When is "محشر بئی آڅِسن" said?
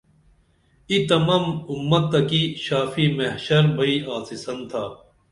3.17-4.59